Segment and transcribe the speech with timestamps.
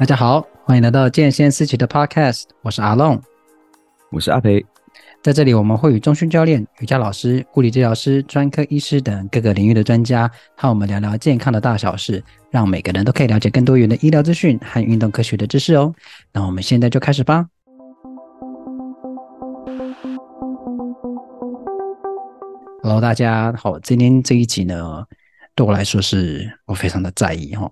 [0.00, 3.20] 大家好，欢迎来到健先思齐的 Podcast，我是阿龙，
[4.10, 4.64] 我是阿培，
[5.22, 15.94] 在这里我们会与中训教练、瑜伽老师、物理治疗师、专科医师等各个领域的专家和我们聊聊健康的大小事，让每个人都可以了解更多元的医疗资讯和运动科学的知识哦。
[16.32, 17.46] 那我们现在就开始吧。
[22.82, 25.04] Hello，大家好，今天这一集呢，
[25.54, 27.70] 对我来说是我非常的在意哈。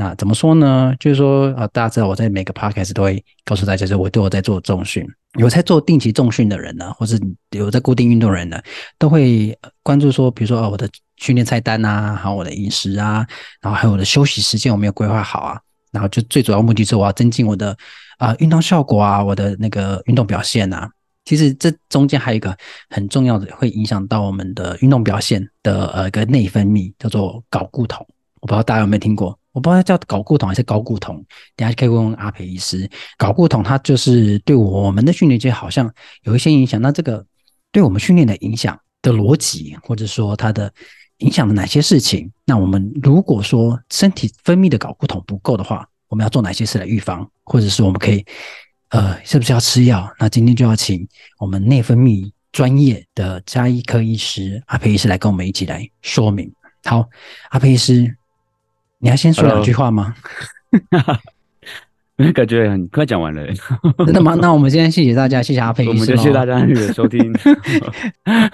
[0.00, 0.94] 那怎么说呢？
[1.00, 5.04] 就是说，啊，大家知道我在每个 podcast 都会告诉大家，就我都有在做重训，
[5.40, 7.20] 有在做定期重训的人呢，或是
[7.50, 8.62] 有在固定运动人呢，
[8.96, 13.26] 都会关注说，比如说啊，我的训练菜单啊，还有我的饮食啊，
[13.60, 15.60] 然后还有我的休息时间有没有规划好啊？
[15.90, 17.76] 然后就最主要目的是我要增进我的
[18.18, 20.88] 啊运动效果啊，我的那个运动表现啊。
[21.24, 22.56] 其实这中间还有一个
[22.88, 28.06] 很重要的，会影响到我们的运动表现的呃一个内分泌，叫做睾固酮。
[28.40, 29.37] 我不知道大家有没有听过。
[29.52, 31.24] 我不知道叫睾固酮还是睾固酮，
[31.56, 32.88] 等下可以问问阿培医师。
[33.18, 35.92] 睾固酮它就是对我们的训练就好像
[36.22, 36.80] 有一些影响。
[36.80, 37.24] 那这个
[37.72, 40.72] 对我们训练的影响的逻辑，或者说它的
[41.18, 42.30] 影响了哪些事情？
[42.44, 47.28] 那我们如果说身体分泌的睾固酮不够的话，我们要做哪些事来预防？
[47.44, 48.24] 或者是我们可以
[48.90, 50.08] 呃，是不是要吃药？
[50.20, 51.08] 那今天就要请
[51.38, 56.52] 我们内分泌专业的家医科医师阿培医师来跟我们一起来说明。
[56.84, 57.08] 好，
[57.48, 58.17] 阿培医师。
[58.98, 60.14] 你要先说两句话吗？
[62.16, 63.46] 没感觉很快讲完了。
[64.04, 64.34] 真的吗？
[64.42, 65.92] 那我们今天谢谢大家，谢谢阿培医师。
[65.92, 67.32] 我们就谢谢大家的收听。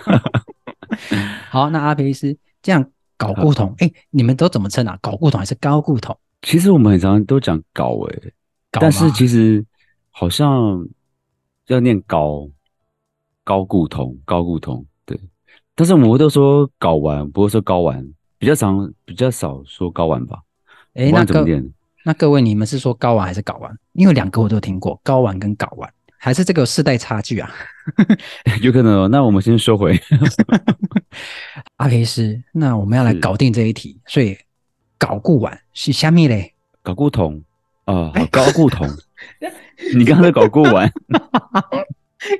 [1.48, 2.84] 好，那阿培医师这样
[3.16, 4.98] 搞固酮，哎、欸，你们都怎么称啊？
[5.00, 6.14] 搞固酮还是高固酮？
[6.42, 8.32] 其实我们很常都讲睾诶，
[8.70, 9.64] 但是其实
[10.10, 10.86] 好像
[11.68, 12.46] 要念高
[13.44, 15.18] 高固酮，高固酮对。
[15.74, 18.06] 但是我们都说睾丸，不会说睾丸。
[18.44, 20.38] 比较常比较少说睾丸吧？
[20.92, 21.46] 哎、欸，那各
[22.04, 23.74] 那各位，你们是说睾丸还是睾丸？
[23.94, 27.50] 因为两个我都听过，睾丸跟睾丸，还是这个世代差距啊？
[28.60, 29.08] 有可能哦。
[29.08, 29.98] 那我们先收回。
[31.76, 33.98] 阿培医师，那我们要来搞定这一题。
[34.06, 34.36] 所以
[34.98, 36.52] 睾固丸是虾米嘞？
[36.82, 37.42] 睾固酮
[37.86, 38.86] 啊，睾固酮。
[39.96, 40.92] 你刚才睾固丸，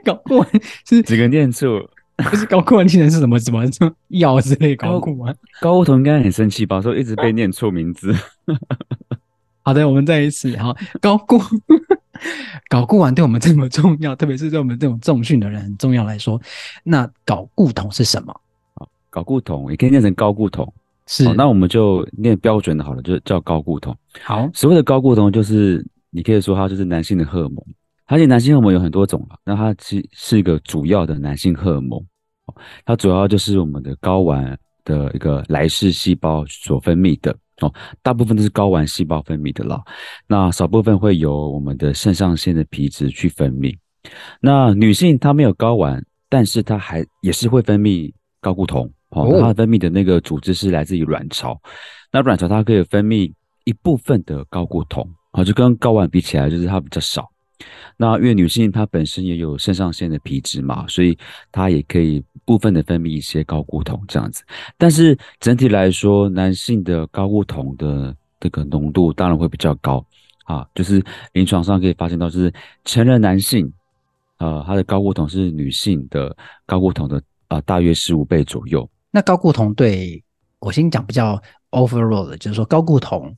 [0.05, 0.49] 睾固丸
[0.87, 1.91] 是几个念错？
[2.31, 5.37] 不是高固丸，竟然是什么什么什么药之类高固丸？
[5.61, 6.81] 高固酮应该很生气吧？
[6.81, 8.15] 说一直被念错名字。
[9.63, 10.57] 好的，我们再一次。
[10.57, 11.41] 好，高固
[12.71, 16.41] 搞固丸对我们这么重要，特别是对我们这种重训的人很重要来说，
[16.85, 18.35] 那搞固酮是什么？
[19.11, 20.73] 睾固酮也可以念成高固酮。
[21.07, 23.97] 是，那我们就念标准的好了，就叫高固酮。
[24.23, 27.65] 好，所谓的高固酮就是你可以说它就是男性的荷尔蒙。
[28.07, 31.99] 而且男性荷尔蒙有很多种啊，那它其是一个主要的男性荷尔蒙，
[32.85, 37.73] 它主要就是我们的睾丸的一个来势细胞所分泌的哦，
[38.03, 39.83] 大部分都是睾丸细胞分泌的啦，
[40.27, 43.75] 那少部分会由我们的肾上腺的皮质去分泌。
[44.41, 48.13] 那女性她没有睾丸，但是她还也是会分泌
[48.43, 51.59] 睾固酮哦，它分泌的那个组织是来自于卵巢，
[52.13, 53.33] 那卵巢它可以分泌
[53.65, 57.31] 一部分的睾固酮啊，就跟睾丸比起来，就是它比较少。
[57.97, 61.17] 那因为女性她本身也有肾上腺的皮质嘛，所以
[61.53, 64.43] 她也可以部分的分泌一些高固酮这样子。
[64.77, 70.05] 但是整体来说，男性的高固酮的这个浓度当然会比较高
[70.45, 71.03] 啊，就是
[71.33, 72.53] 临床上可以发现到，就是
[72.85, 73.73] 成人男性，
[74.39, 76.37] 呃，他的高固酮是女性的
[76.67, 78.89] 高固酮的啊、大约十五倍左右。
[79.11, 80.23] 那高固酮对
[80.59, 83.35] 我先讲比较 overall 的，就是说高固酮。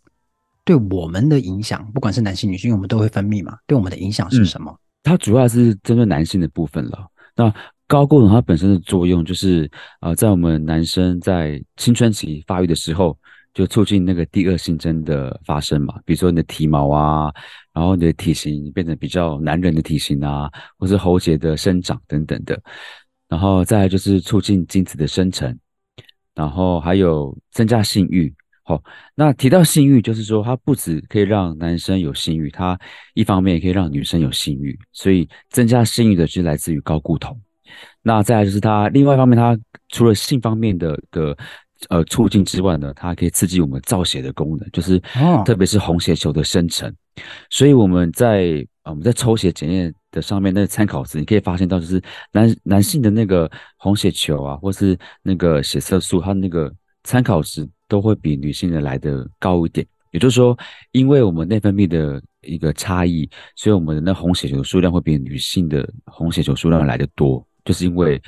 [0.67, 3.57] 对我们的影响，不管是男性女性，我们都会分泌嘛。
[3.69, 4.71] 对我们的影响是什么？
[4.71, 7.07] 嗯，它主要是针对男性的部分了。
[7.37, 7.49] 那
[7.87, 13.17] 睾固酮它本身的作用就是，呃，在我们男生在青春期发育的时候，
[13.55, 15.95] 就促进那个第二性征的发生嘛。
[16.05, 17.33] 比如说你的体毛啊，
[17.73, 22.61] 然后你的体型变成比较男人的体型啊，或是喉结的生长等等的。
[23.29, 25.57] 然后再来就是促进精子的生成，
[26.35, 28.35] 然后还有增加性欲。
[28.69, 28.83] 好，
[29.15, 32.77] 那提到性欲，就是说它不止可以让男生有性欲，它
[33.15, 37.41] 一方面也可以让女生有性欲，所以增加性欲的就是来自于高固酮。
[38.03, 39.57] 那再来就是它另外一方面，它
[39.91, 41.37] 除了性方面的个
[41.91, 45.01] 呃促进之外呢，它还可以刺激我们造血的功能，就是
[45.45, 46.93] 特别是红血球的生成。
[47.49, 52.03] 所以我们在啊我们在抽血检验的上面那个参考值，你可以发现到就是
[52.33, 56.75] 男男性的那个红血球啊，或是那个血色素，它那个
[57.05, 57.65] 参考值。
[57.89, 60.57] 都会比女性的来得高一点，也就是说，
[60.93, 68.21] 因为我们内分泌的一个差异，所以我们的那红血球数量会比女性的红血球数量来得多，就是因为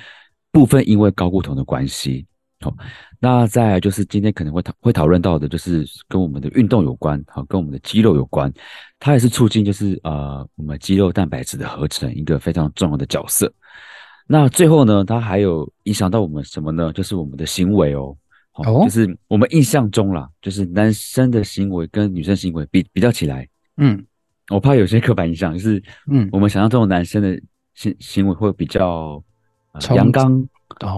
[0.50, 2.26] 部分因为高固酮的关系。
[2.60, 2.74] 好，
[3.20, 8.52] 那再来就是今天可能会讨会讨论到的，就是跟我们的运动有关，好，跟我们的肌肉有关，
[8.98, 13.52] 它也是促进就是呃我们肌肉蛋白质的合成一个非常重要的角色。
[14.26, 16.92] 那最后呢，它还有影响到我们什么呢？
[16.92, 18.16] 就是我们的行为哦，
[18.64, 24.04] 哦，就是我们印象中啦，就是男生的行为跟女生行为比比较起来，嗯，
[24.48, 27.40] 我怕有些刻板印象，就是嗯，我们想象中的男生的
[27.74, 29.22] 行行为会比较
[29.94, 30.44] 阳刚、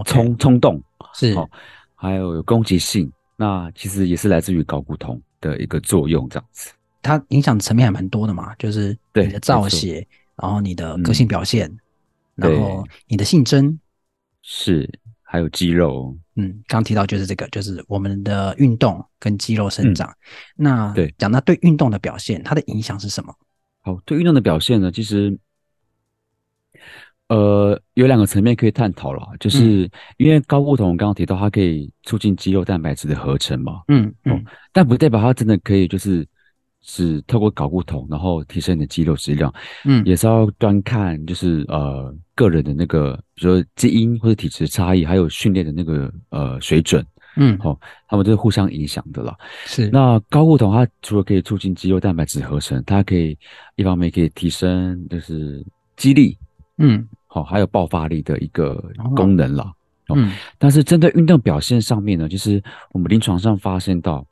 [0.05, 0.83] 冲冲动。
[1.13, 1.51] 是，哦，
[1.95, 6.71] 还有有攻击性，那其实也是来自于睾固酮的一个作用，这样子。
[7.03, 11.69] 它影响层面还蛮多的嘛，就是你的造血，然后你的个性表现，
[12.37, 13.79] 嗯、然后你的性征，
[14.43, 14.89] 是，
[15.23, 16.17] 还有肌肉。
[16.41, 20.09] 嗯，刚提到就是这个，就是我们的运动跟肌肉生长。
[20.09, 20.15] 嗯、
[20.57, 23.35] 那对，讲到对运动的表现，它的影响是什么？
[23.83, 25.39] 好，对运动的表现呢，其实。
[27.29, 34.41] 呃，有两个层面可以探讨了，就是因为高固酮刚刚提到它可以促进肌肉蛋白质的合成嘛，嗯嗯、哦，
[34.73, 36.27] 但不代表它真的可以就是
[36.83, 39.53] 只透过睾固酮然后提升你的肌肉质量，
[39.85, 47.05] 嗯，也是要端看就是呃个人的那个比如说基因或者体质差异，还有训练的那个呃水准，
[47.37, 47.79] 嗯，好、哦，
[48.09, 49.37] 他们都是互相影响的啦。
[49.67, 53.37] 是，那高固酮它除了可以促进肌肉蛋白质合成，它可以
[53.77, 55.65] 一方面可以提升就是
[55.97, 56.37] 肌力，
[56.79, 57.07] 嗯。
[57.33, 58.83] 好，还有爆发力的一个
[59.15, 59.63] 功能了。
[60.09, 62.61] 哦、嗯，但是针对运动表现上面呢，就是
[62.91, 64.27] 我们临床上发现到，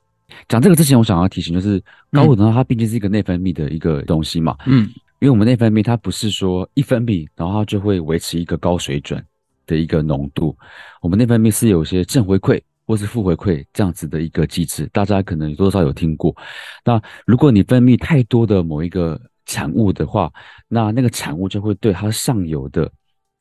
[0.47, 1.81] 讲这个之前，我想要提醒，就是
[2.11, 4.55] 睾固酮它毕竟是一个内分泌的一个东西嘛。
[4.65, 4.89] 嗯，
[5.19, 9.23] 因为我们内分泌它不是说一分泌，然后它就会维持一个高水准
[9.67, 10.57] 的一个浓度。
[11.01, 16.35] 我们内分泌是有些正回馈或是负回馈这样子的一个机制，大家可能多少有听过。
[16.83, 20.31] 那如果你分泌太多的某一个产物的话，
[20.67, 22.91] 那那个产物就会对它上游的，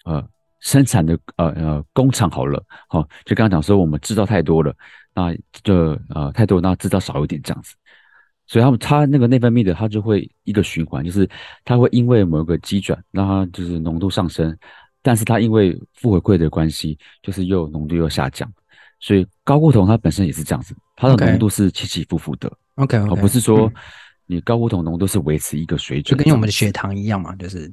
[0.05, 0.23] 呃，
[0.61, 4.75] 生产的呃呃工厂好了，好、哦，就刚刚讲说我们制造太多了，
[5.15, 7.75] 那就呃太多，那制造少一点这样子，
[8.47, 11.29] 所以他们他那个内分泌的，它就会一个循环，就是
[11.65, 14.57] 它会因为某个机转，让它就是浓度上升，
[15.03, 18.51] 但是它因为负回馈的关系，就是又浓度又下降，
[19.01, 23.67] 所以高固酮它本身也是这样子，它的浓度是起起伏伏的，OK，而、okay, okay, 不是说。
[23.67, 23.75] 嗯。
[24.31, 27.73] 你高固酮浓度是维持一个水准，就跟我们的血糖一样嘛，就是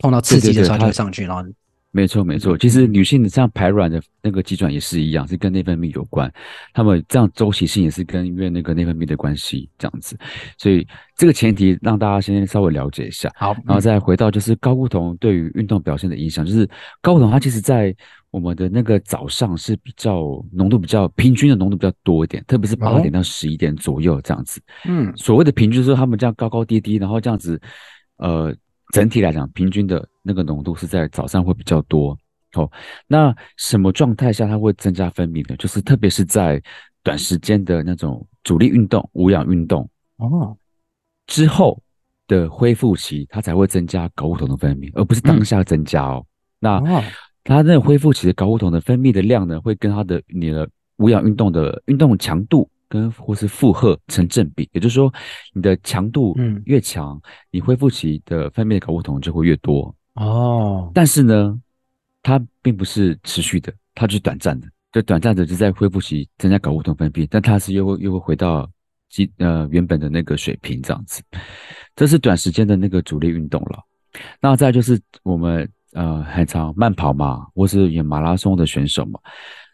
[0.00, 1.48] 碰到刺激的时候就会上去，然后
[1.96, 2.58] 没错没错。
[2.58, 6.30] 其实女性的这样排卵的那个机转也是一样，是跟内分泌有关。
[6.74, 10.16] 她们这样周期性也是跟因为那个内分泌的关系这样子。
[10.58, 16.68] 所以这个前提让大家先稍微了解一下，好，然后再回到就是高固酮对于运动表现的影响，就是
[17.00, 17.96] 高固酮它其实在。
[18.32, 24.60] 我们的那个早上是比较浓度比较平均的浓度比较多一点，特别是八点到十一点左右这样子。
[24.84, 27.58] 嗯，所谓的平均就是说他们这样高高低低，然后这样子，
[28.18, 28.54] 呃，
[28.92, 32.16] 整体来讲平均的那个浓度是在早上会比较多。
[32.54, 32.70] 哦，
[33.06, 35.56] 那什么状态下它会增加分泌呢？
[35.56, 36.62] 就是特别是在
[37.02, 40.56] 短时间的那种阻力运动、无氧运动哦
[41.26, 41.82] 之后
[42.26, 46.24] 的恢复期，它才会增加睾固酮的分泌，而不是当下增加哦。
[46.60, 47.02] 嗯、那。
[47.48, 55.12] 它那个恢复期的睾固酮的分泌的量呢，会跟它的你的无氧运动的运动强度跟或是负荷成正比，也就是说，
[55.52, 60.90] 你的强度嗯越强，嗯、你恢复期的分泌的睾固酮就会越多哦。
[60.94, 61.60] 但是呢，
[62.22, 68.68] 它并不是持续的，它就是短暂的，就短暂的就在恢复期增加睾固酮分泌，但它是又会又会回到
[69.08, 71.22] 基呃原本的那个水平这样子。
[71.94, 73.82] 这是短时间的那个主力运动了。
[74.40, 75.68] 那再就是我们。
[75.92, 79.18] 呃，很长慢跑嘛，或是演马拉松的选手嘛。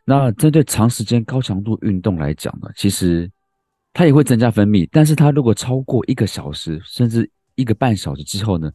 [0.05, 3.31] 那针对长时间高强度运动来讲呢，其实
[3.93, 8.71] 它也会增加分泌，但是它如果超过一个小时甚至一个半小时之后呢，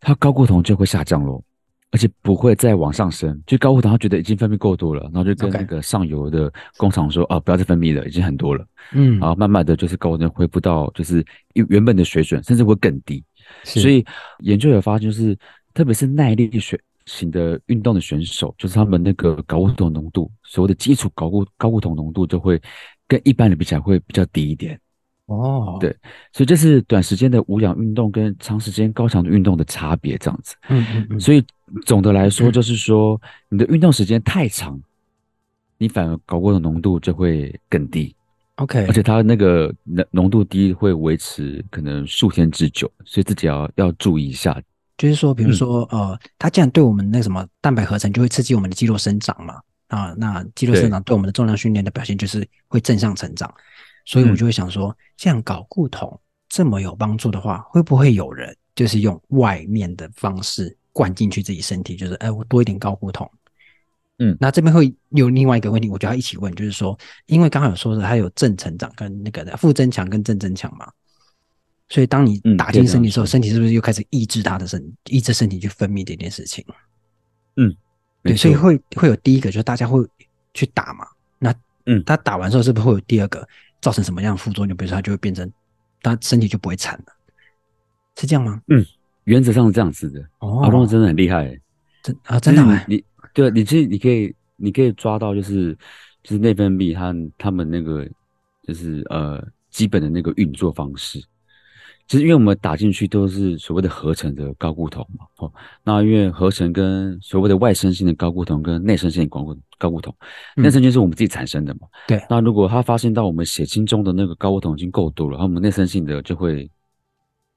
[0.00, 1.42] 它睾固酮就会下降咯，
[1.90, 3.38] 而且不会再往上升。
[3.46, 8.66] 就睾固酮它觉得已经分泌够多了，然后就跟那个上游的工厂说啊，不要再分泌了，已经很多了。
[8.92, 13.22] 嗯，然后慢慢的就是睾固酮恢复到就是原本的水准，甚至会更低。
[13.64, 14.04] 所以
[14.38, 15.36] 研究有发现就是。
[15.74, 22.60] 特别是耐力选型的运动的选手，就是他们那个睾固酮浓度，所谓的基础睾固睾固酮浓度就会
[23.06, 24.78] 跟一般人比起来会比较低一点。
[25.26, 25.94] 哦，对，
[26.32, 30.54] 所以这是短时间的无氧运动跟长时间高强度运动的差别，这样子。
[30.68, 31.20] 嗯嗯嗯。
[31.20, 31.42] 所以
[31.86, 33.18] 总的来说，就是说
[33.48, 34.78] 你的运动时间太长，
[35.78, 38.14] 你反而睾固酮浓度就会更低。
[38.56, 44.60] OK，而且它那个浓浓度低会维持可能数天之久，所以自己要要注意一下。
[45.02, 49.60] 就是说，比如说，嗯、呃，它既然对我们那什么蛋白合成，就会刺激我们的肌肉生长嘛。
[49.88, 53.52] 啊，那肌肉生长对我们的重量训练的表现就是会正向成长。
[54.04, 61.96] 所以我就会想说，这样搞固酮这么有帮助的话，会不会有人就是用外面的方式灌进去自己身体？
[61.96, 63.28] 就是，哎，我多一点高固酮，
[64.20, 70.88] 嗯，那这边会有另外一个问题，我觉得要一起问，就是说，因为刚刚有说的，它有正成长跟那个的负增强跟正增强嘛，
[71.92, 76.64] 所以当你打进身体的时候，身体是不是又开始抑制它的身，抑制身体去分泌这件事情？
[77.56, 77.76] 嗯，
[78.22, 80.02] 对，所以会会有第一个，就是大家会
[80.54, 81.04] 去打嘛，
[81.38, 83.46] 那嗯，他打完之后是不是会有第二个
[83.82, 84.74] 造成什么样的副作用？
[84.74, 85.52] 比如说，他就会变成
[86.00, 87.12] 他身体就不会产了，
[88.16, 88.62] 是这样吗？
[88.68, 88.82] 嗯，
[89.24, 90.26] 原则上是这样子的。
[90.38, 91.60] 哦，阿龙真的很厉害，
[92.02, 93.04] 真啊，真的你。
[93.34, 95.76] 对，你其实你可以，你可以抓到，就是
[96.22, 98.08] 就是内分泌它他们那个
[98.66, 101.22] 就是呃基本的那个运作方式。
[102.08, 110.14] 其实因为我们打进去都是所谓的合成的高固酮嘛，哦，那因为合成跟所谓的外生性的高固酮跟内生性的高固高固酮，
[110.56, 111.80] 内生性是我们自己产生的嘛。
[112.06, 112.22] 对。
[112.28, 116.70] 那如果他发现到我们血清中的那个高固酮已经够多了，我们内生性的就会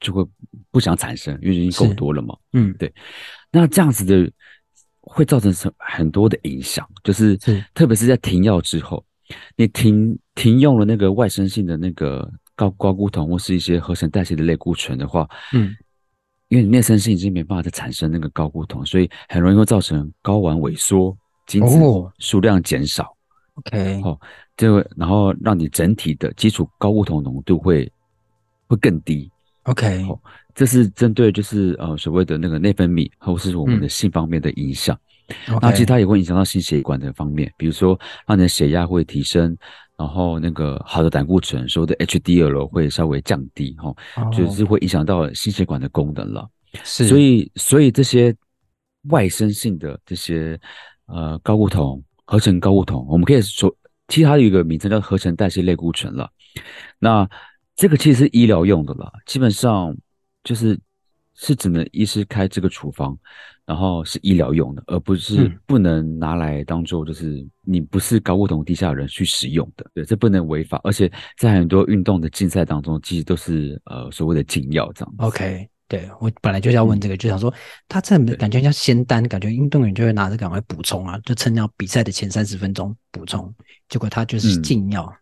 [0.00, 0.26] 就会
[0.70, 2.36] 不想产生，因为已经够多了嘛。
[2.52, 2.92] 嗯，对。
[3.50, 4.30] 那这样子的。
[5.08, 7.36] 会造成什很多的影响，就是
[7.72, 9.04] 特别是在停药之后，
[9.54, 15.76] 你停停用了那个外生性的那个高高固酮或是一些合成代谢的类固醇的话，嗯，
[16.48, 21.78] 因为你内生性已经没办法再产生那个高固酮，所以很容易会造成睾丸萎缩，精子
[22.18, 23.04] 数量减少。
[23.04, 23.12] 哦、
[23.56, 24.20] OK，好，
[24.56, 27.90] 就会然后让你整体的基础高固酮浓度会
[28.66, 29.30] 会更低。
[29.64, 30.20] OK，好。
[30.54, 34.98] 这是针对就是呃所谓的那个内分泌或是我们的性方面的影响，
[35.48, 39.54] 嗯、那其实它也会影响到心血管的方面，比如说让你的血压会提升，
[39.96, 46.48] 然后那个好的胆固醇，所谓的 HDL 会稍微降低哈，哦、就是会影响到心血管的功能了。
[46.84, 48.34] 是，所以所以这些
[49.08, 50.58] 外生性的这些
[51.06, 53.74] 呃高固酮、合成高固酮，我们可以说
[54.08, 56.30] 其实它有一个名称叫合成代谢类固醇了。
[56.98, 57.28] 那
[57.74, 59.96] 这个其实是医疗用的了，基本上。
[60.44, 60.78] 就是
[61.34, 63.18] 是只能医师开这个处方，
[63.66, 69.84] 然后是医疗用的，而不是不能拿来当做就是你不是搞不同地下的人去使用的。
[69.92, 75.14] 对，这不能违法，而且在很多运动的竞赛当中，其实都是呃所谓的禁药这样。
[75.18, 77.52] OK，对，我本来就是要问这个，嗯、就想说
[77.88, 83.52] 他这感觉像仙丹，感觉运动员就会拿着赶快补充啊，就趁要比赛的前三十分钟补充，
[83.88, 85.12] 结果他就是禁药。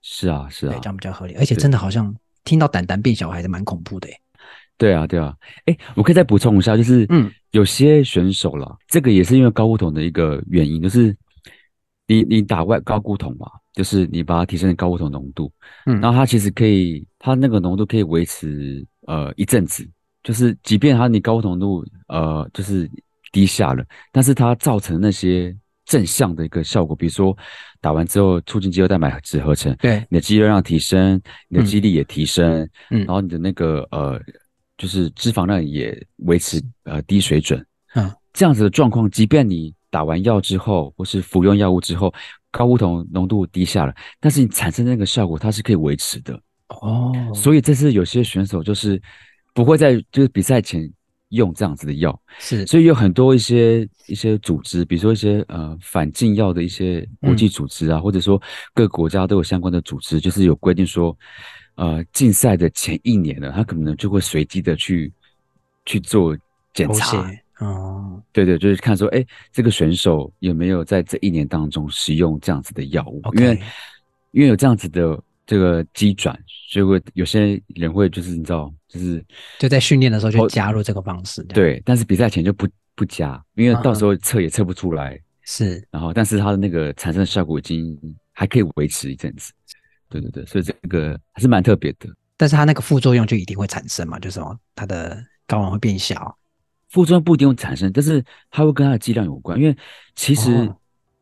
[0.00, 4.08] 是啊，是啊，对，这样比较合理，而且真的好像听到胆胆变小还是蛮恐怖的。
[4.78, 5.34] 对啊，对啊，
[5.66, 11.14] 哎，我可以再补充一下，就是，嗯，有些选手啦，嗯、这个也是因为睾固酮的一个原因，就是
[12.06, 15.52] 你你打外高固酮嘛，就是你把它提升睾固酮浓度，
[15.86, 19.84] 嗯，然后它其实可以，它那个浓度可以维持呃一阵子，
[20.22, 22.88] 就是即便它你高固酮浓度呃就是
[23.32, 25.52] 低下了，但是它造成那些
[25.86, 27.36] 正向的一个效果，比如说
[27.80, 34.22] 打完之后促进肌肉蛋白质合成，对，你的肌肉量提升，你的肌力也提升，嗯，然后你的那个呃。
[34.78, 42.14] 就是脂肪量也维持呃低水准，嗯，这样子的状况，即便你打完药之后，或是服用药物之后，
[42.52, 47.12] 睾固酮浓度低下了，但是你产生那个效果，它是可以维持的哦。
[47.34, 49.02] 所以这次有些选手就是
[49.52, 50.88] 不会在就是比赛前
[51.30, 52.64] 用这样子的药，是。
[52.64, 58.40] 所以有很多一些一些组织，比如说一些呃反禁药的一些国际组织啊，嗯、或者说
[58.72, 61.16] 各个国家都有相关的组织，就是有规定说。
[61.78, 65.12] 呃，竞赛的前一年呢，他可能就会随机的去
[65.86, 66.36] 去做
[66.74, 73.40] 检查，哦，对对，就是看说，哎，这个选手有没有在这一年当中使用这样子的药物？Okay.
[73.40, 73.62] 因为
[74.32, 76.36] 因为有这样子的这个机转，
[76.68, 79.24] 所以会有些人会就是你知道，就是
[79.60, 82.66] 就在训练的时候就加入这个方式，对，但是比赛前就不
[82.96, 87.96] 不加，因为到时候测也测不出来，是，然后但是它的那个产生的效果已经
[88.32, 89.52] 还可以维持一阵子。
[90.08, 92.08] 对对对，所以这个还是蛮特别的。
[92.36, 94.18] 但是它那个副作用就一定会产生嘛？
[94.18, 96.36] 就是什么，它的睾丸会变小。
[96.88, 99.60] 副作用不一定会产生，但是它会跟它的剂量有关。
[99.60, 99.76] 因为
[100.14, 100.72] 其实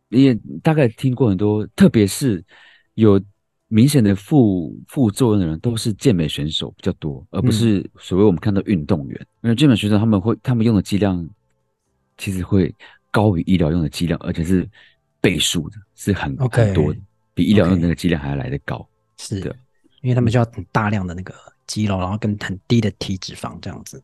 [0.09, 2.45] 你也大概听过很多，哦、特别是
[2.95, 3.21] 有
[3.69, 9.19] 明显的副副作用的人，都是健美选手比较多，而不是所谓我们看到运动员。
[9.41, 11.29] 嗯、因为健美选手他们会他们用的剂量
[12.17, 12.73] 其实会
[13.11, 14.69] 高于医疗用的剂量，而且是
[15.21, 16.47] 倍数的，是.很多
[16.93, 17.01] 的。
[17.37, 18.89] 比医疗用的那个剂量还要来得高
[19.19, 19.55] 是的，
[20.01, 21.35] 因为他们需要很大量的那个
[21.67, 24.03] 肌肉，然后跟很低的体脂肪这样子。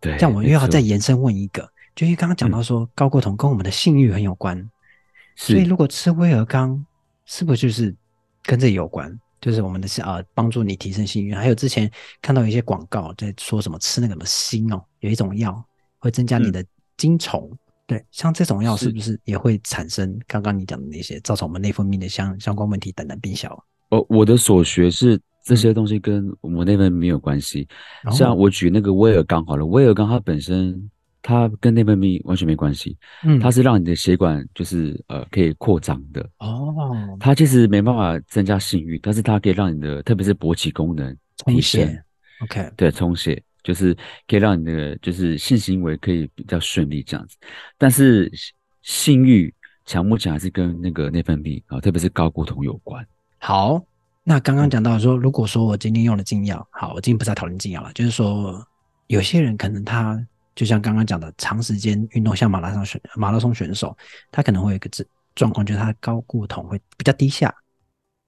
[0.00, 4.70] 对，这样我又要再延伸问一个，就因为刚刚讲到说睾固酮跟我们的性欲很有关，嗯、
[5.36, 6.82] 所以如果吃威尔刚，
[7.26, 7.94] 是不是就是
[8.42, 9.14] 跟这有关？
[9.42, 11.34] 就是我们的是啊，帮助你提升性欲。
[11.34, 11.90] 还有之前
[12.22, 15.62] 看到有一些广告在说什么吃那个什么锌哦，有一种药
[15.98, 16.64] 会增加你的
[16.96, 17.46] 精虫。
[17.52, 17.58] 嗯
[17.90, 23.64] 对，像这种药是不是也会产生刚刚你讲的那些，造成我们内分泌的相相关问题，等等变小？
[23.88, 27.66] 哦，我的所学是这些东西跟我们内分泌没有关系。
[28.04, 30.88] 嗯、像我举那个威尔刚好了，威尔刚它本身
[31.20, 32.96] 它跟内分泌完全没关系。
[33.24, 36.24] 嗯，它是让你的血管就是呃可以扩张的。
[36.38, 41.12] 哦，它其实没办法增加性欲，但是它可以让你的特别是勃起功能
[41.44, 41.98] 提升。
[42.42, 43.94] OK，对，充血就是
[44.26, 47.36] 可以让你的就是性行为可以比较顺利这样子。
[47.78, 48.30] 但是
[48.82, 49.52] 性欲
[49.86, 53.06] 强不强还是跟那个内分泌啊，特别是高固酮有关。
[53.38, 53.84] 好。
[54.22, 58.64] 那刚刚讲到说，如果说我今天用了禁药，好，我今天不是在讨论禁药了，就是说
[59.06, 60.24] 有些人可能他
[60.54, 63.96] 就像刚刚讲的，长时间运动，像马拉松选马拉松选手，
[64.30, 67.52] 他可能会有一个状状况，就是他高固酮会比较低下。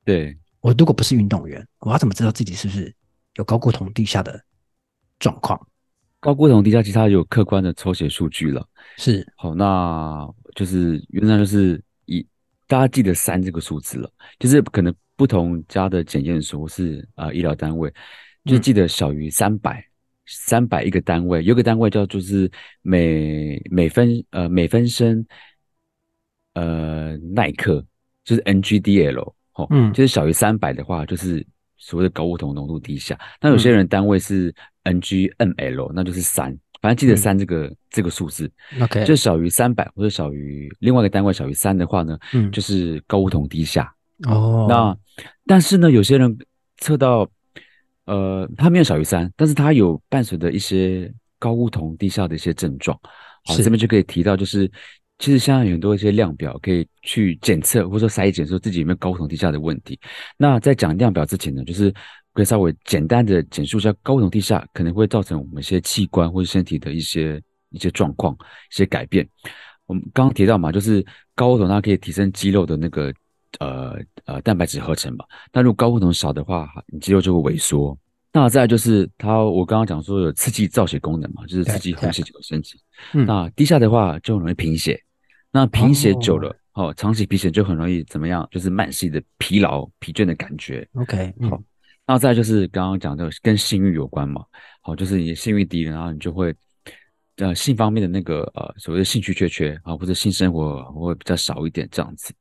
[0.02, 2.92] 对，我如果不是运动员，我要怎么知道自己是不是
[3.34, 4.42] 有高固酮低下的
[5.22, 5.58] 状况？
[6.20, 8.62] 高估同低价，其实它有客观的抽血数据了。
[8.98, 12.26] 是，好，那就是原来就是以
[12.66, 14.92] 大家记得三这个数字了，就是可能。
[15.14, 17.92] 不同家的检验所是啊、呃，医疗单位
[18.44, 19.84] 就记得小于三百，
[20.26, 22.50] 三百一个单位，有个单位叫做是
[22.80, 25.24] 每每分呃每分升
[26.54, 27.84] 呃奈克，
[28.24, 29.20] 就是 NGDL
[29.52, 31.46] 哦，嗯，就是小于三百的话，就是
[31.82, 33.18] 所谓的睾固酮浓度低下。
[33.40, 43.92] 那有些人单位是 NGML，那就是三，反正记得三这个、嗯、这个数字，OK，就小于三百或者小于另外一个单位小于三的话呢，嗯，就是睾固酮低下。
[44.28, 44.96] 哦，那
[45.46, 46.38] 但是呢，有些人
[46.78, 47.28] 测到，
[48.04, 52.96] 呃，他没有小于三，但是他有伴随的一些睾固酮低下的一些症状，
[53.44, 54.70] 好，这边就可以提到，就是
[55.22, 59.96] 其实现在有很多一些量表可以去检测或者说筛检，说自己有没有睾固酮低下的问题。
[60.36, 61.94] 那在讲量表之前呢，就是
[62.32, 69.24] 可以稍微简单的简述一下睾固酮低下可能会造成我们一些器官或者身体的一些一些状况、一些改变。
[69.86, 71.00] 我们刚刚提到嘛，就是
[71.36, 73.12] 睾固酮它可以提升肌肉的那个。
[73.60, 75.26] 呃呃，蛋白质合成嘛。
[75.52, 77.94] 那如果睾固酮少的话，你肌肉就会萎缩。
[78.32, 82.80] 那再来就是它，我刚刚讲说有刺激造血功能嘛，就是刺激红血球升级。
[83.12, 84.98] 那低下的话就很容易贫血。
[85.52, 88.48] 那贫血久了，哦，哦，长期贫血就很容易怎么样？
[88.50, 90.88] 就是慢性的疲劳、疲倦的感觉。
[90.94, 91.62] OK，好。
[92.06, 94.44] 那再就是刚刚讲的跟性欲有关嘛。
[94.80, 96.52] 好，就是你性欲低了，然后你就会。
[97.36, 102.34] 呃，性方面的那个呃，所谓的兴趣缺缺啊，或者性生活会比较少一点这样子。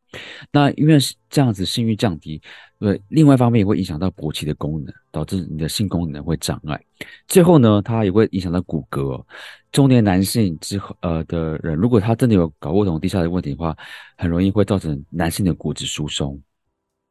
[0.52, 0.98] 那因为
[1.30, 2.42] 这样子性欲降低，
[2.78, 6.80] 对，另外一方面也会影响到勃起的功能，导致你的性功能会障碍。
[7.26, 9.24] 最后呢，它也会影响到骨骼。
[9.72, 13.76] 中年男性之后呃的人，如果他真的有睾固酮低下的问题的话，
[14.18, 16.40] 很容易会造成男性的骨质疏松。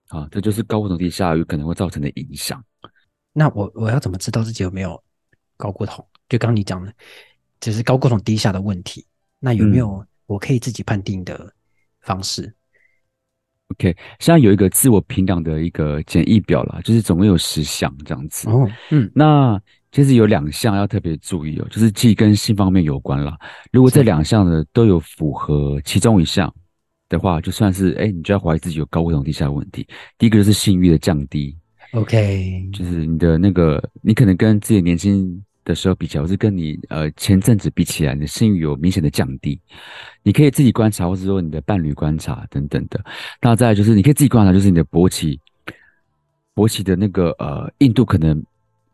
[0.09, 2.63] 啊，这就是睾固酮低下有可能会造成的影响。
[3.33, 5.03] 那我我要怎么知道自己有没有
[5.57, 6.07] 睾固酮？
[6.29, 6.93] 就刚你讲的。
[7.61, 9.05] 只是睾固酮低下的问题，
[9.39, 11.53] 那有没有我可以自己判定的
[12.01, 12.43] 方式？
[12.43, 12.55] 嗯
[13.69, 18.49] ？OK，现在有一个自我评量的一个简易表啦，就是总共有十项这样子。
[18.49, 19.61] 哦，嗯，那
[19.93, 23.39] 其实有两项要特别注意哦，就是既跟性方面有关啦。
[23.73, 26.53] 如果这两项呢都有符合其中一项
[27.09, 29.87] 的话，就算是哎，你就要怀疑自己有睾固酮低下的问题。
[30.17, 31.57] 第一个就是性欲的降低
[31.93, 35.45] ，OK，就是你的那个，你可能跟自己年轻。
[35.71, 39.59] 的时候比较，或是跟你呃前阵子比起来，你的性欲有明显的降低。
[40.23, 43.03] 你可以自己观察，或是说你的伴侣观察等等的。
[43.41, 45.41] 那再就是你可以自己观察，就是你的勃起，
[46.55, 48.43] 勃起的那个呃硬度可能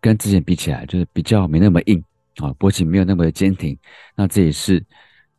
[0.01, 2.01] 跟之前比起来，就是比较没那么硬
[2.37, 3.77] 啊，勃起没有那么的坚挺。
[4.15, 4.81] 那这也是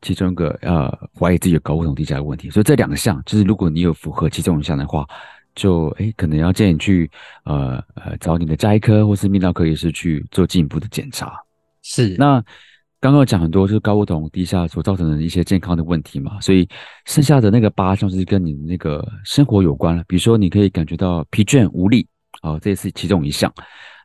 [0.02, 2.50] 其中一个呃怀疑自己有睾固酮低下的问题。
[2.50, 5.08] 所以这两项，就是如果你有符合其中一项的话。
[5.58, 7.10] 就诶，可能要建议你去
[7.46, 11.34] 呃呃找你的家医科或是泌尿科医师去做进一步的检查。
[11.82, 12.44] 是，那
[13.00, 16.68] 刚刚讲很多就是睾固酮低下所造成的一些健康的问题嘛，所以
[17.06, 20.04] 剩下的那个八项是跟你那个生活有关了。
[20.08, 22.08] 比如说你可以感觉到疲倦无力，
[22.42, 23.52] 好，这也是其中一项。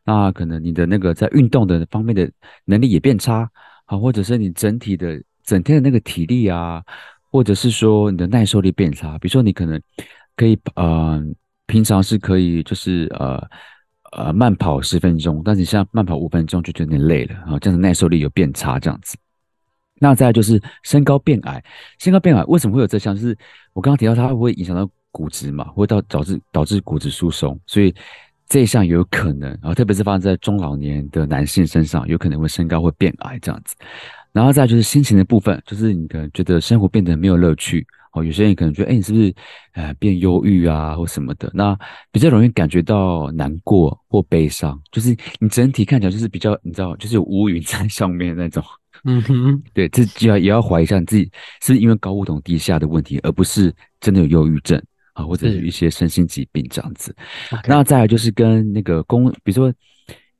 [0.04, 2.30] 那可能你的那个在运动的方面的
[2.64, 3.46] 能力也变差，
[3.84, 6.82] 好，或者是你整体的整天的那个体力啊，
[7.30, 9.18] 或者是说你的耐受力变差。
[9.18, 9.78] 比如说你可能
[10.34, 11.22] 可以呃。
[11.72, 13.42] 平常是可以，就是呃
[14.12, 19.16] 呃慢跑十分钟，但是你现在慢跑五分钟就觉得有点累了，啊这样子耐受力有变差这样子。
[19.94, 21.64] 那再来就是身高变矮，
[21.98, 23.16] 身高变矮为什么会有这项？
[23.16, 23.34] 就是
[23.72, 27.94] 我刚刚提到它会影响到骨质嘛，会到导致导致骨质疏松，所以
[28.46, 33.74] 这一项也有可能，啊特别是发生在中老年的男性身上，有可能会身高会变矮这样子。
[34.30, 37.86] 然后再就是心情的部分，就是你可能觉得生活变得没有乐趣。
[38.12, 39.34] 哦，有些人可能觉得，哎，你是不是
[39.72, 41.50] 呃变忧郁啊，或什么的？
[41.54, 41.76] 那
[42.10, 48.62] 比较容易感觉到难过或悲伤，就是你整体看起来就是比较，你知道，就是有乌云 在上面那种。
[49.04, 51.24] 嗯哼，对，这就要也要怀疑一下你自己
[51.62, 54.80] 是不是因为睾固酮低下的问题，而不是真的有忧郁症
[55.14, 57.16] 啊，或者是一些身心疾病这样子。
[57.66, 59.72] 那再来就是跟那个工，比如说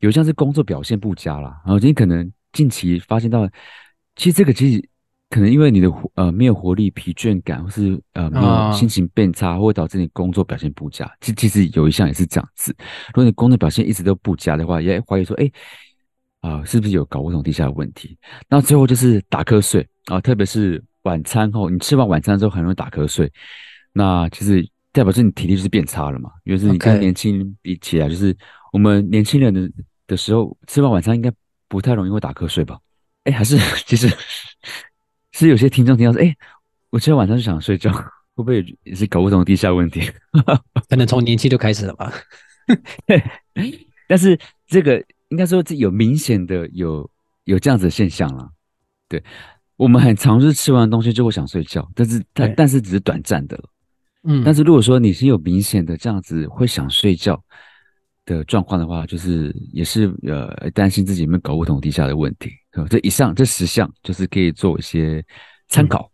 [0.01, 3.49] 有像是工作表现不佳啦，然后你可能近期发现到。
[4.15, 4.89] 其实这个其实
[5.33, 11.11] 可能因为你的呃没有活力、疲倦感，或是呃没有心情变差，会导致你工作表现不佳。
[11.23, 12.71] 其其实有一项也是这样子，
[13.09, 15.51] 如果你工作表现一直都不佳的话，也怀疑说，哎，
[16.43, 18.19] 啊、呃，是不是有搞不懂地下的问题？
[18.47, 23.33] 那最后就是打瞌睡啊，特别是晚餐后，你吃完晚餐之后很容易打瞌睡，
[23.95, 28.37] 那其实代表是你体力就是变差了嘛，因为是你跟年轻人比起来，就是
[28.71, 29.71] 我们年轻人的
[30.07, 31.33] 的时候吃完晚餐应该
[31.69, 32.79] 不太容易会打瞌睡吧？
[33.25, 34.07] 哎，还是 其实
[35.33, 36.35] 是有些听众听到说，哎，
[36.91, 37.91] 我今天晚上就想睡觉，
[38.35, 40.01] 会不会也是搞不懂地下问题？
[40.89, 42.13] 可能从年轻就开始了吧。
[43.07, 43.23] 对，
[44.07, 47.09] 但是这个应该说这有明显的有
[47.45, 48.49] 有这样子的现象了。
[49.09, 49.23] 对，
[49.77, 53.59] 我们很常是吃完东西就会想睡觉，但是但但是只是短暂的。
[54.25, 57.43] 嗯，但是如果说你是有明显的这样子会想睡觉
[58.25, 62.51] 的状况的话，就是也是呃担心自己有没有搞不懂地下的问题。
[62.89, 65.25] 这以上这十项就是可以做一些
[65.69, 66.11] 参考，嗯、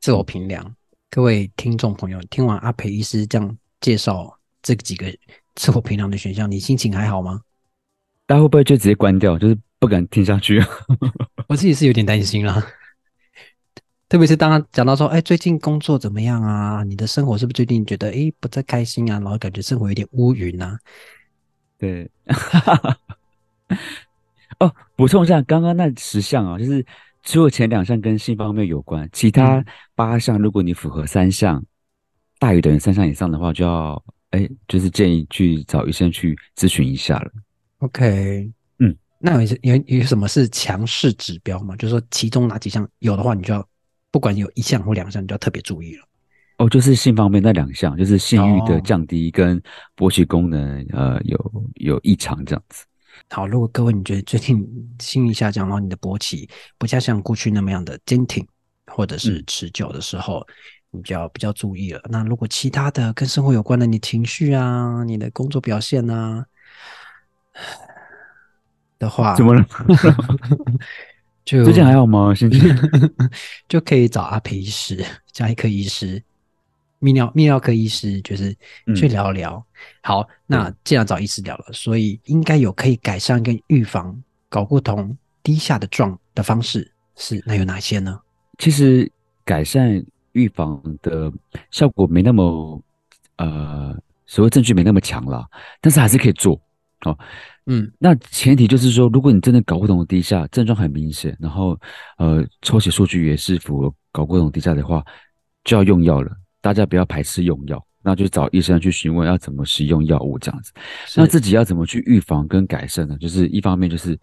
[0.00, 0.74] 自我评量。
[1.10, 5.06] 各位听众朋友，听完阿培医师这样介绍这几个
[5.54, 7.40] 自我评量的选项，你心情还好吗？
[8.26, 10.62] 大家会不会就直接关掉，就是不敢听下去？
[11.48, 12.64] 我自己是有点担心啦，
[14.08, 16.82] 特别是当他讲到说，哎，最近工作怎么样啊？
[16.84, 19.18] 你的生活是不是最近觉得哎不太开心啊？
[19.20, 20.78] 然后感觉生活有点乌云啊？
[21.78, 22.10] 对。
[24.96, 26.84] 哦，补充一下，刚刚那十项啊，就是
[27.22, 31.62] 除了前两项跟性方面有关，其他八项，如果你符合三项，
[32.38, 37.30] 大于等于三项以上的话，就要哎，就是建议去找医生去咨询一下了。
[37.78, 41.76] OK，嗯，那有有有什么是强势指标吗？
[41.76, 43.66] 就是说，其中哪几项有的话，你就要
[44.10, 46.02] 不管有一项或两项，你就要特别注意了。
[46.58, 49.62] 哦，就是性方面那两项，就是性欲的降低跟
[49.94, 52.86] 勃起功能、哦、呃有有异常这样子。
[53.28, 54.66] 好，如果各位你觉得最近
[54.98, 56.48] 心理下降，然后你的勃起
[56.78, 58.46] 不再像过去那么样的坚挺
[58.86, 60.46] 或者是持久的时候，
[60.92, 62.00] 嗯、你就要比较注意了。
[62.08, 66.44] 那如果其他的跟生活有关的，你情绪啊，你的工作表现啊
[68.98, 69.66] 的话，怎么了？
[71.44, 72.34] 就最近还好吗？
[72.34, 72.58] 现在
[73.68, 76.22] 就可以找阿培医师，加一颗医师。
[77.00, 78.56] 泌尿泌尿科医师就是
[78.94, 79.54] 去聊聊。
[79.54, 79.64] 嗯、
[80.02, 88.20] 好，那既然找医师聊了，所以应该有可以改善跟预防睾固酮低下的状的方式是那有哪些呢？
[88.58, 89.10] 其实
[89.44, 91.32] 改善预防的
[91.70, 92.82] 效果没那么
[93.36, 93.94] 呃，
[94.26, 95.46] 所谓证据没那么强啦，
[95.80, 96.58] 但是还是可以做
[97.04, 97.16] 哦。
[97.66, 101.78] 嗯，那前提就是说，如果你真的睾固酮低下，症状很明显，然后
[102.16, 105.04] 呃抽血数据也是符合睾固酮低下的话，
[105.64, 106.30] 就要用药了。
[106.66, 110.72] 大家不要排斥用药，那就找医生去询问要怎么使用药物这样子。
[111.14, 113.16] 那自己要怎么去预防跟改善呢？
[113.20, 114.18] 就是一方面就是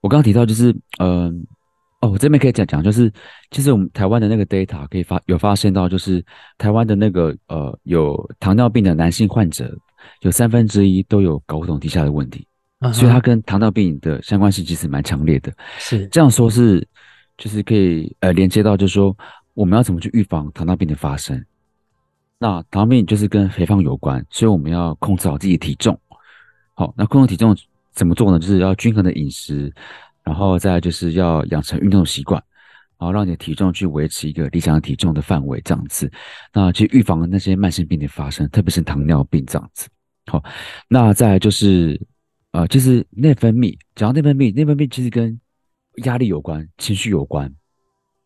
[0.00, 1.44] 我刚刚提到，就是嗯、
[2.00, 3.12] 呃，哦，我这边可以讲讲，就是
[3.50, 6.24] 其实我们台湾的那个 data 可以发有发现到，就是
[6.56, 9.70] 台湾的那个呃有糖尿病的男性患者
[10.22, 12.46] 有三分之一都有睾固酮低下的问题
[12.80, 12.90] ，uh.
[12.90, 15.52] 所以它跟糖尿病的相关性其实蛮强烈的。
[15.78, 16.88] 是这样说是
[17.36, 19.14] 就是可以呃连接到，就是说
[19.52, 21.44] 我们要怎么去预防糖尿病的发生？
[22.42, 25.96] 那糖尿病就是跟肥胖有关，所以我们要控制好自己的体重。
[26.74, 27.56] 好，那控制体重
[27.92, 28.38] 怎么做呢？
[28.40, 29.72] 就是要均衡的饮食，
[30.24, 32.42] 然后再就是要养成运动习惯，
[32.98, 36.10] 然后让你的体重去维持一个理想的体重的范围，这样子，
[36.52, 39.88] 那去预防那些慢性病的发生，特别是糖尿病这样子。
[40.26, 40.42] 好，
[40.88, 41.96] 那再来就是
[42.50, 45.40] 呃，就是内分泌，讲到内分泌，内分泌其实跟
[46.06, 47.54] 压力有关，情绪有关。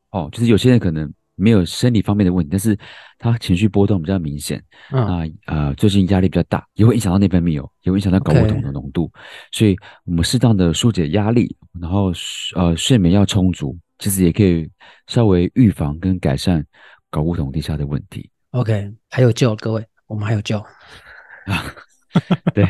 [0.08, 1.12] 哦，就是有些人可能。
[1.36, 2.76] 没有生理方面的问题，但是
[3.18, 4.58] 他情绪波动比较明显，
[4.90, 9.12] 啊啊、嗯呃，最近压力比较大，也会影响到内分泌哦，也会影响到睾固酮的浓度.
[9.52, 12.10] 所以我们适当的疏解压力，然后
[12.56, 14.68] 呃睡眠要充足，其实也可以
[15.06, 16.64] 稍微预防跟改善
[17.10, 18.28] 睾固酮低下的问题。
[18.50, 21.74] OK，还有救，各位，我们还有救啊，
[22.54, 22.66] 对。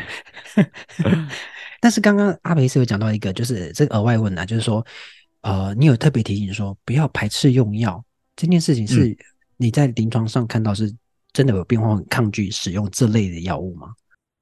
[1.79, 4.85] 但是刚刚阿培是有讲到一个，就是这个额外问啊，就是说，
[5.41, 8.03] 呃，你有特别提醒说不要排斥用药。
[8.37, 9.17] 这件事情是
[9.57, 10.93] 你在临床上看到是
[11.33, 13.93] 真的有病患很抗拒使用这类的药物吗？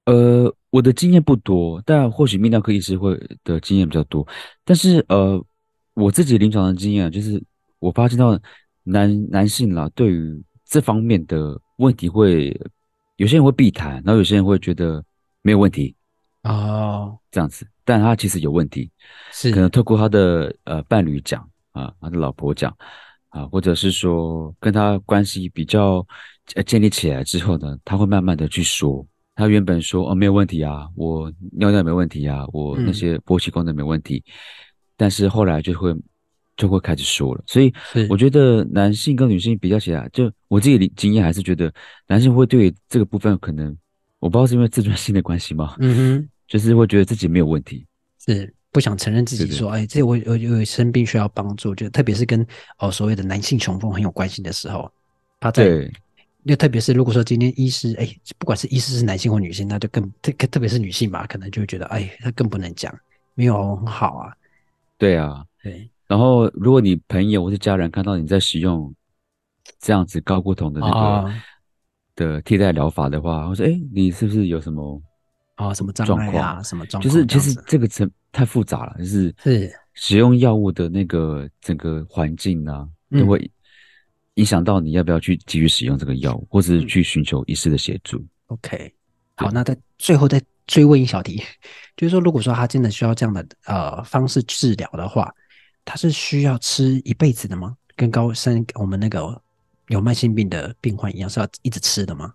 [0.05, 4.27] 呃，我的经验不多，但或许泌尿科医师会的经验比较多。
[4.63, 5.43] 但是呃，
[5.95, 7.41] 我自己临床的经验就是，
[7.79, 8.39] 我发现到
[8.83, 12.55] 男男性啦，对于这方面的问题会
[13.15, 15.03] 有些人会避谈，然后有些人会觉得
[15.41, 15.95] 没有问题
[16.43, 18.91] 哦，这样子，但他其实有问题，
[19.31, 22.75] 是可能透过他的呃伴侣讲啊，他的老婆讲。
[23.35, 26.05] 啊，或者是说跟他关系比较
[26.53, 34.31] 呃建立起来之后呢，他会慢慢的去说，他原本说哦没有问题啊，我尿尿没问题啊，我那些勃起功能没问题，嗯、
[34.95, 35.93] 但是后来就会
[36.55, 37.43] 就会开始说了。
[37.45, 37.73] 所以
[38.09, 41.69] 我觉得男性跟女性比较起来，就我自己的经验还是觉得
[42.07, 43.75] 男性会对这个部分可能，
[44.19, 45.75] 我不知道是因为自尊心的关系吗？
[45.79, 47.85] 嗯哼，就是会觉得自己没有问题，
[48.25, 52.45] 是不想承认自己说，哎，这我我有生病需要帮助，就特别是跟
[52.79, 54.91] 哦所谓的男性雄风很有关系的时候，
[55.39, 55.89] 他在。
[56.45, 58.07] 就特别是如果说今天医师，哎，
[58.37, 62.95] 不管是医师是男性或女性，那就更特特别是女性吧，可能就会觉得，哎，他更不能讲，
[63.33, 64.31] 没有很好啊。
[64.95, 65.89] 对啊，对。
[66.05, 68.93] 然后，如果你朋友或是家人看到你在使用
[69.79, 71.33] 这样子高过同的那个、哦、
[72.15, 75.01] 的替代疗法的话，或者哎，你是不是有什么
[75.55, 76.61] 啊、哦、什么状况啊？
[76.61, 77.11] 什么状况？
[77.11, 83.49] 就是其实这个层太复杂了，就是是使用药物的那个整个环境啊，都会。
[84.35, 88.17] 影响到你要不要去继续使用这个药物，或者是去寻求医师的协助。
[88.17, 88.93] 嗯、OK，
[89.37, 91.41] 好，那在最后再追问一小题，
[91.95, 95.33] 就是说，如果说他真的需要这样的呃方式治疗的话，
[95.85, 97.77] 他是需要吃一辈子的吗？
[97.95, 99.41] 跟高山我们那个
[99.87, 102.33] 有慢性病的病患一样，是要一直吃的吗？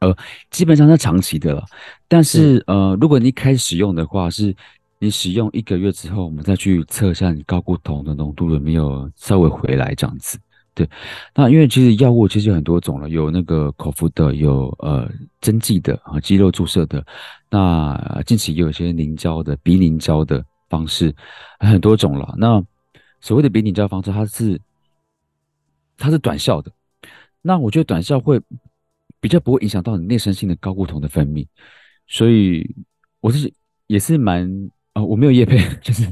[0.00, 0.16] 呃，
[0.50, 1.64] 基本上是长期的了，
[2.08, 4.54] 但是，是呃，如果你一开始使用的话是。
[5.00, 10.38] 你使用一个月之后，我们再去测一下你高固酮的浓度有没有稍微回来，这样子。
[10.72, 10.88] 对，
[11.34, 15.06] 那因为其实药物其实有很多种了，有那个口服的，有呃
[15.42, 17.04] 针剂的啊，肌肉注射的。
[17.50, 21.14] 那近期也有一些凝胶的、鼻凝胶的方式，
[21.58, 22.34] 很多种了。
[22.38, 22.64] 那
[23.20, 24.58] 所谓的鼻凝胶方式，它是
[25.98, 26.72] 它是短效的。
[27.42, 28.40] 那我觉得短效会
[29.24, 31.46] 比较不会影响到你内生性的高固酮的分泌，
[32.06, 32.76] 所以
[33.20, 33.50] 我是
[33.86, 34.46] 也是蛮。
[34.92, 36.06] 啊、哦，我没有叶配， 就是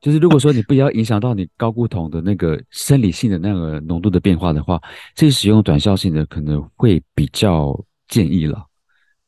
[0.00, 4.80] 就是，如果说你不要影响到你高固酮的那个生理性的那个浓度的变化的话，
[5.14, 8.64] 这使用短效性的可能会比较建议了。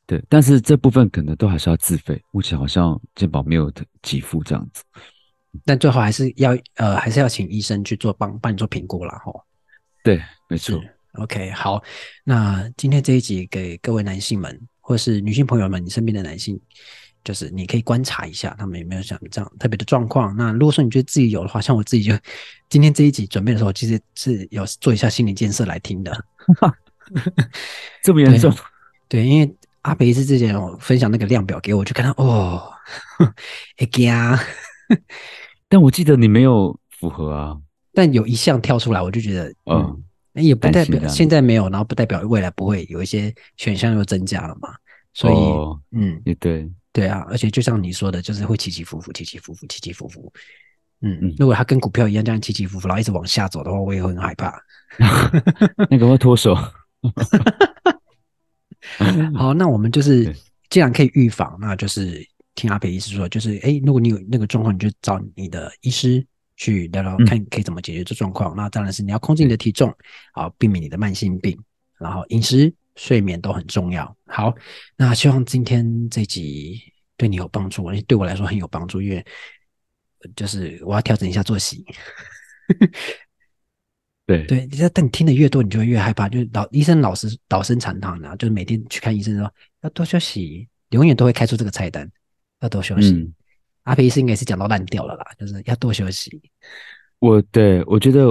[0.07, 4.83] 对，但是这部分可能都还是要自费，目前好像健保没有的给付这样子。
[5.67, 9.31] 但最后还是要呃，还是要请医生去做帮帮你做评估了哈。
[10.03, 10.81] 对，没错。
[11.15, 11.83] OK，好，
[12.25, 16.61] 那今天这一集给各位男性们或是女性朋友们，你身边的男性。
[17.23, 20.35] 就是你可以观察一下他们有没有像这样特别的状况。
[20.39, 22.15] 那如果说你觉得自己有的话，像我自己就
[22.71, 26.25] 今天这一集准备的时候，其实是有做一下心理建设来听的。
[28.03, 28.51] 这么严重？
[29.07, 32.73] 对，因为阿培是之前我分享那个量表给我，就看到哦，
[33.77, 34.41] 哎呀，
[35.69, 37.55] 但我记得你没有符合啊。
[37.93, 44.75] 但有一项跳出来，我就觉得，嗯，嗯也不代表现在没有，然后不代表未来不会有一些选项又增加了嘛。
[45.13, 46.71] 所以，哦、嗯，也对。
[46.93, 50.33] 对啊，而且就像你说的，就是会起起伏伏，起起伏伏，起起伏伏。
[51.03, 54.61] 嗯嗯，如果它跟股票一样这样起起伏伏，然后一直往下走的话，我也会很害怕。
[55.89, 56.53] 那个会脱手。
[59.35, 60.35] 好，那我们就是
[60.69, 66.27] 既然可以预防，那就是听阿培医师说，就是哎，如果你有那个状况，你就找你的医师
[66.61, 68.55] 去聊聊，看可以怎么解决这状况。
[68.55, 69.91] 嗯、那当然是你要控制你的体重，
[70.33, 71.59] 好避免你的慢性病，
[71.99, 72.73] 然后饮食。
[72.97, 74.15] 睡眠都很重要。
[74.27, 74.55] 好，
[74.95, 76.79] 那希望今天这集
[77.17, 79.25] 对你有帮助，而且对我来说很有帮助，因为
[80.37, 81.83] 就是我要调整一下作息。
[84.27, 86.29] 对对，你但你听的越多，你就会越害怕。
[86.29, 92.11] 就是老医生老是老生常谈的，就是每天去看医生说要多休息，永远都会开出这个菜单，
[92.61, 93.13] 要多休息。
[93.13, 93.33] 嗯、
[93.85, 96.41] 阿培医师应该是讲到烂掉了啦，就是要多休息。
[97.19, 98.29] 我对我觉得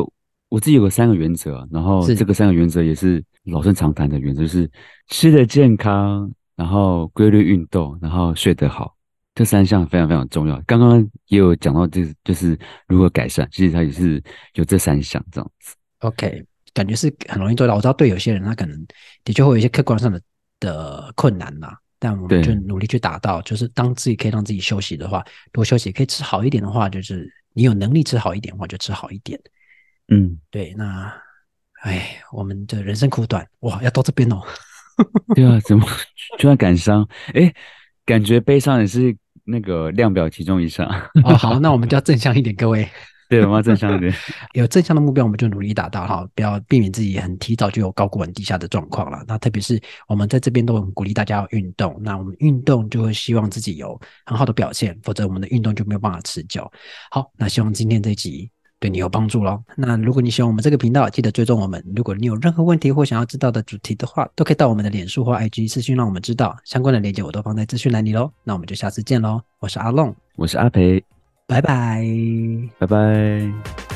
[0.50, 3.24] 我自己有个三个原则，然后这个三个原则也是。
[3.46, 4.70] 老生常谈的原则是
[5.08, 8.96] 吃的健康，然后规律运动，然后睡得好，
[9.34, 10.62] 这三项非常非常重要。
[10.68, 14.22] 刚刚也有讲到，这就是如何改善，其实它也是
[14.54, 15.74] 有这三项这样子。
[16.00, 17.74] OK，感觉是很容易做到。
[17.74, 18.86] 我知道对有些人他可能
[19.24, 20.22] 的确会有一些客观上的
[20.60, 23.42] 的困难嘛，但我们就努力去达到。
[23.44, 29.40] 就是当自己可以让自己休息的话，多休息可以吃好一点的话，就是你有能力吃好一点的话，就吃好一点。
[30.08, 31.14] 嗯，对，那。
[31.82, 34.42] 哎，我们的人生苦短哇，要到这边哦。
[35.34, 35.88] 对啊，怎么
[36.38, 37.08] 突然感伤？
[37.34, 37.54] 哎，
[38.06, 40.86] 感觉悲伤也是那个量表其中一项。
[41.24, 42.86] 哦，好，那我们就要正向一点，各位。
[43.30, 44.14] 对，我们要正向一点。
[44.54, 49.24] 有正向的目标，我们就努力达到哈，不要避免自己很提早就有睾固酮低下的状况了。
[49.28, 56.70] 那特别是我们在这边都很鼓励大家要运动，那我们运动就会希望自己有很好的表现，否则我们的运动就没有办法持久。
[57.12, 58.50] 好，那希望今天这一集。
[58.82, 59.62] 对你有帮助喽。
[59.76, 61.84] 那如果你喜欢我们这个频道，记得追踪我们。
[61.94, 66.56] 如果你有任何问题或想要知道的主题的话，都可以到我们的脸书或 IG 私讯让我们知道。
[66.64, 68.32] 相关的链接我都放在资讯栏里喽。
[68.42, 69.42] 那我们就下次见喽。
[69.60, 71.04] 我是阿龙，我是阿培，
[71.50, 72.06] 拜拜，
[72.78, 73.89] 拜拜。